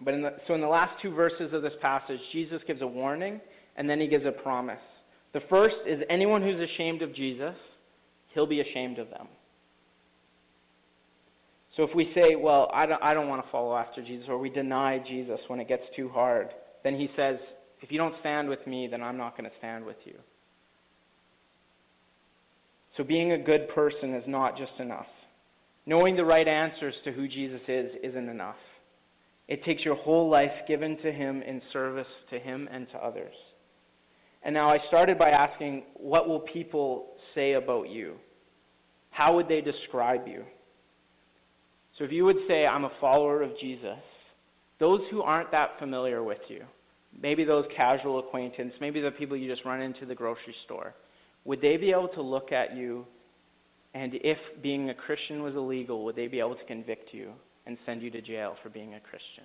[0.00, 2.86] But in the, so in the last two verses of this passage, Jesus gives a
[2.86, 3.40] warning
[3.76, 5.02] and then he gives a promise.
[5.32, 7.78] The first is anyone who's ashamed of Jesus
[8.36, 9.26] he'll be ashamed of them.
[11.76, 14.38] So if we say, well, I don't, I don't want to follow after Jesus, or
[14.38, 18.48] we deny Jesus when it gets too hard, then he says, if you don't stand
[18.48, 20.14] with me, then I'm not going to stand with you.
[22.88, 25.26] So being a good person is not just enough.
[25.84, 28.78] Knowing the right answers to who Jesus is isn't enough.
[29.46, 33.50] It takes your whole life given to him in service to him and to others.
[34.42, 38.16] And now I started by asking, what will people say about you?
[39.16, 40.44] how would they describe you?
[41.96, 44.30] So if you would say, I'm a follower of Jesus,
[44.78, 46.62] those who aren't that familiar with you,
[47.22, 50.92] maybe those casual acquaintance, maybe the people you just run into the grocery store,
[51.46, 53.06] would they be able to look at you
[53.94, 57.32] and if being a Christian was illegal, would they be able to convict you
[57.64, 59.44] and send you to jail for being a Christian?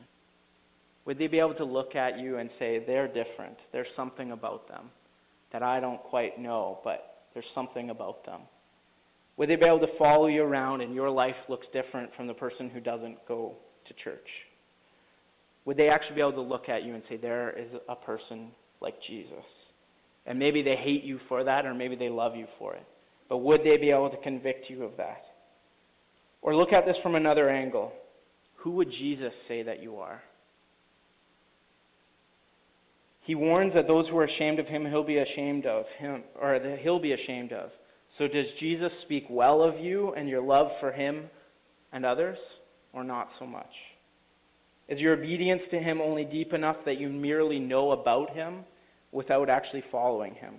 [1.05, 3.63] Would they be able to look at you and say, they're different?
[3.71, 4.89] There's something about them
[5.51, 8.41] that I don't quite know, but there's something about them.
[9.37, 12.33] Would they be able to follow you around and your life looks different from the
[12.33, 13.55] person who doesn't go
[13.85, 14.45] to church?
[15.65, 18.51] Would they actually be able to look at you and say, there is a person
[18.81, 19.69] like Jesus?
[20.25, 22.85] And maybe they hate you for that, or maybe they love you for it.
[23.29, 25.25] But would they be able to convict you of that?
[26.41, 27.93] Or look at this from another angle.
[28.57, 30.21] Who would Jesus say that you are?
[33.23, 36.57] He warns that those who are ashamed of him, he'll be ashamed of him, or
[36.57, 37.71] that he'll be ashamed of.
[38.11, 41.29] So, does Jesus speak well of you and your love for him
[41.93, 42.59] and others,
[42.91, 43.93] or not so much?
[44.89, 48.65] Is your obedience to him only deep enough that you merely know about him
[49.13, 50.53] without actually following him?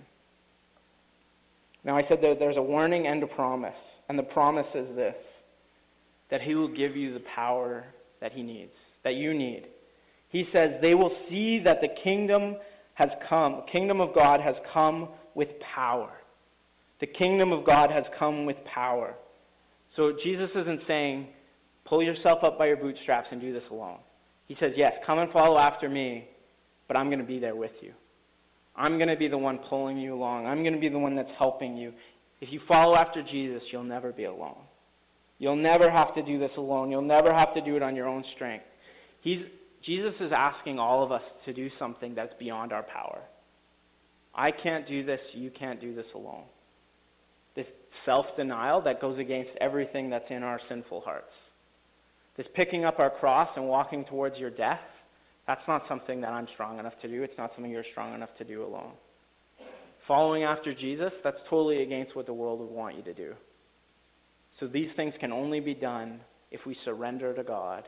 [1.84, 4.00] Now, I said that there's a warning and a promise.
[4.08, 5.44] And the promise is this
[6.30, 7.84] that he will give you the power
[8.20, 9.66] that he needs, that you need.
[10.30, 12.56] He says, They will see that the kingdom
[12.94, 16.08] has come, kingdom of God has come with power.
[17.02, 19.12] The kingdom of God has come with power.
[19.88, 21.26] So Jesus isn't saying,
[21.84, 23.98] pull yourself up by your bootstraps and do this alone.
[24.46, 26.26] He says, yes, come and follow after me,
[26.86, 27.92] but I'm going to be there with you.
[28.76, 30.46] I'm going to be the one pulling you along.
[30.46, 31.92] I'm going to be the one that's helping you.
[32.40, 34.62] If you follow after Jesus, you'll never be alone.
[35.40, 36.92] You'll never have to do this alone.
[36.92, 38.66] You'll never have to do it on your own strength.
[39.22, 39.48] He's,
[39.80, 43.18] Jesus is asking all of us to do something that's beyond our power.
[44.32, 45.34] I can't do this.
[45.34, 46.44] You can't do this alone
[47.54, 51.52] this self denial that goes against everything that's in our sinful hearts.
[52.36, 55.04] This picking up our cross and walking towards your death,
[55.46, 57.22] that's not something that I'm strong enough to do.
[57.22, 58.92] It's not something you're strong enough to do alone.
[60.00, 63.34] Following after Jesus, that's totally against what the world would want you to do.
[64.50, 67.84] So these things can only be done if we surrender to God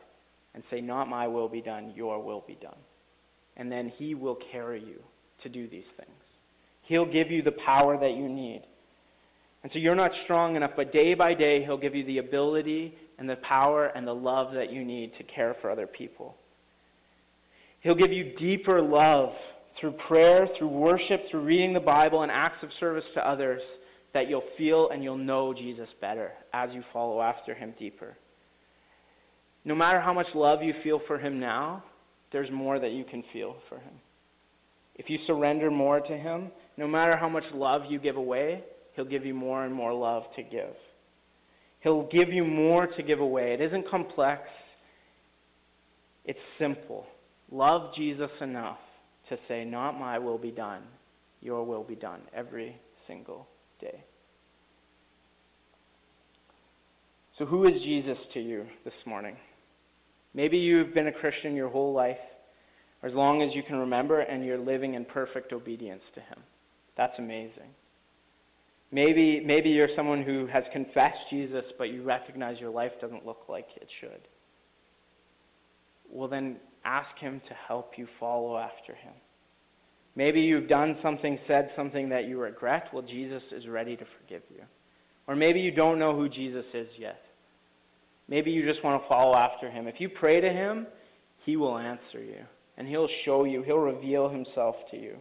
[0.55, 2.77] and say, Not my will be done, your will be done.
[3.57, 5.03] And then He will carry you
[5.39, 6.39] to do these things.
[6.83, 8.63] He'll give you the power that you need.
[9.65, 12.93] And so you're not strong enough, but day by day, He'll give you the ability
[13.19, 16.37] and the power and the love that you need to care for other people.
[17.81, 19.37] He'll give you deeper love
[19.73, 23.79] through prayer, through worship, through reading the Bible, and acts of service to others,
[24.13, 28.15] that you'll feel and you'll know Jesus better as you follow after him deeper.
[29.65, 31.83] No matter how much love you feel for him now,
[32.31, 33.95] there's more that you can feel for him.
[34.97, 38.63] If you surrender more to him, no matter how much love you give away,
[38.95, 40.77] he'll give you more and more love to give.
[41.81, 43.53] He'll give you more to give away.
[43.53, 44.75] It isn't complex,
[46.25, 47.07] it's simple.
[47.51, 48.81] Love Jesus enough
[49.27, 50.83] to say, Not my will be done,
[51.43, 53.47] your will be done every single
[53.81, 53.99] day.
[57.33, 59.37] So, who is Jesus to you this morning?
[60.35, 62.23] Maybe you've been a Christian your whole life,
[63.03, 66.39] or as long as you can remember, and you're living in perfect obedience to Him.
[66.97, 67.69] That's amazing.
[68.95, 73.49] Maybe, maybe you're someone who has confessed Jesus, but you recognize your life doesn't look
[73.49, 74.21] like it should.
[76.13, 79.13] Well, then ask Him to help you follow after Him.
[80.15, 82.91] Maybe you've done something, said something that you regret.
[82.93, 84.63] Well, Jesus is ready to forgive you.
[85.27, 87.27] Or maybe you don't know who Jesus is yet.
[88.29, 89.89] Maybe you just want to follow after him.
[89.89, 90.87] If you pray to him,
[91.45, 92.45] he will answer you,
[92.79, 95.17] and he'll show you, he'll reveal himself to you.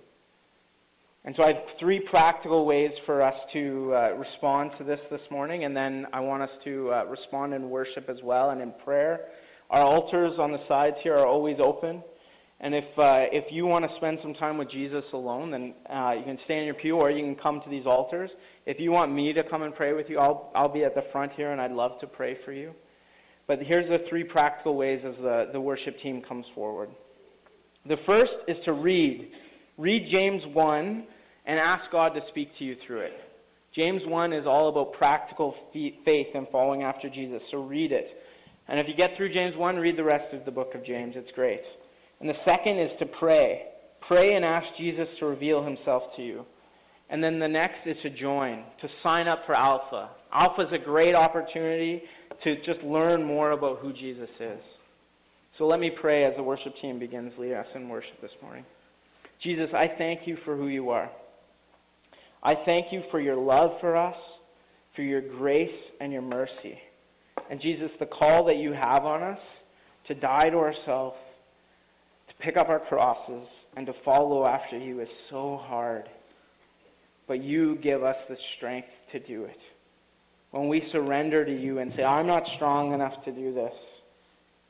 [1.26, 5.32] And so I have three practical ways for us to uh, respond to this this
[5.32, 8.74] morning, and then I want us to uh, respond in worship as well and in
[8.74, 9.22] prayer.
[9.70, 12.04] Our altars on the sides here are always open.
[12.60, 16.16] And if, uh, if you want to spend some time with Jesus alone, then uh,
[16.18, 18.36] you can stay in your pew or you can come to these altars.
[18.66, 21.02] If you want me to come and pray with you, I'll, I'll be at the
[21.02, 22.76] front here and I'd love to pray for you.
[23.48, 26.90] But here's the three practical ways as the, the worship team comes forward.
[27.86, 29.32] The first is to read.
[29.78, 31.06] Read James 1
[31.46, 33.20] and ask God to speak to you through it.
[33.72, 38.16] James 1 is all about practical faith and following after Jesus, so read it.
[38.68, 41.18] And if you get through James 1, read the rest of the book of James.
[41.18, 41.66] It's great.
[42.20, 43.64] And the second is to pray.
[44.00, 46.46] Pray and ask Jesus to reveal himself to you.
[47.10, 50.10] And then the next is to join, to sign up for Alpha.
[50.32, 52.04] Alpha is a great opportunity
[52.40, 54.82] to just learn more about who Jesus is.
[55.52, 58.66] So let me pray as the worship team begins leading us in worship this morning.
[59.38, 61.10] Jesus, I thank you for who you are.
[62.44, 64.40] I thank you for your love for us,
[64.92, 66.80] for your grace and your mercy.
[67.50, 69.64] And Jesus, the call that you have on us
[70.06, 71.18] to die to ourselves
[72.28, 76.06] to pick up our crosses and to follow after you is so hard.
[77.28, 79.62] But you give us the strength to do it.
[80.52, 84.02] When we surrender to you and say, I'm not strong enough to do this,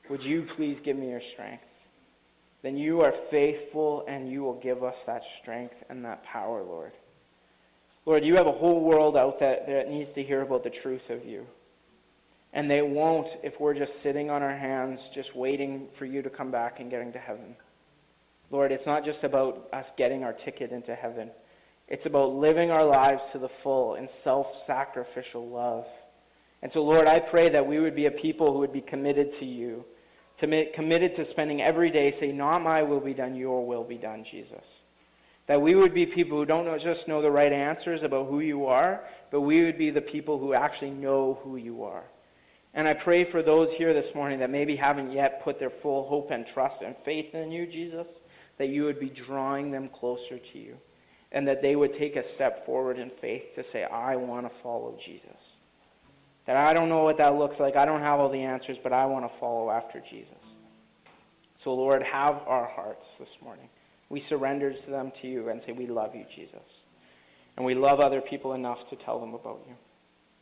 [0.09, 1.69] would you please give me your strength?
[2.61, 6.91] Then you are faithful and you will give us that strength and that power, Lord.
[8.06, 11.10] Lord, you have a whole world out there that needs to hear about the truth
[11.10, 11.45] of you.
[12.54, 16.30] And they won't if we're just sitting on our hands, just waiting for you to
[16.30, 17.56] come back and getting to heaven.
[18.51, 21.32] Lord, it's not just about us getting our ticket into heaven,
[21.88, 25.88] it's about living our lives to the full in self sacrificial love.
[26.62, 29.32] And so, Lord, I pray that we would be a people who would be committed
[29.34, 29.84] to you,
[30.38, 33.97] to committed to spending every day saying, Not my will be done, your will be
[33.97, 34.83] done, Jesus.
[35.48, 38.66] That we would be people who don't just know the right answers about who you
[38.68, 42.04] are, but we would be the people who actually know who you are.
[42.74, 46.04] And I pray for those here this morning that maybe haven't yet put their full
[46.04, 48.20] hope and trust and faith in you, Jesus,
[48.58, 50.78] that you would be drawing them closer to you.
[51.32, 54.50] And that they would take a step forward in faith to say, I want to
[54.50, 55.56] follow Jesus.
[56.46, 57.76] That I don't know what that looks like.
[57.76, 60.56] I don't have all the answers, but I want to follow after Jesus.
[61.56, 63.68] So, Lord, have our hearts this morning.
[64.14, 66.84] We surrender to them to you and say, We love you, Jesus.
[67.57, 69.74] And we love other people enough to tell them about you.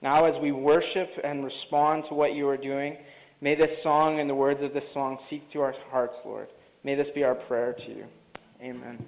[0.02, 2.98] Now, as we worship and respond to what you are doing,
[3.40, 6.50] may this song and the words of this song seek to our hearts, Lord.
[6.84, 8.04] May this be our prayer to you.
[8.62, 9.06] Amen.